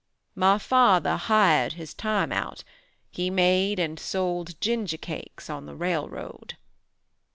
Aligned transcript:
My 0.33 0.57
father 0.57 1.15
hired 1.15 1.73
his 1.73 1.93
time 1.93 2.31
out; 2.31 2.63
he 3.11 3.29
made 3.29 3.77
and 3.77 3.99
sold 3.99 4.59
gingercakes 4.59 5.47
on 5.47 5.67
the 5.67 5.75
railroad. 5.75 6.57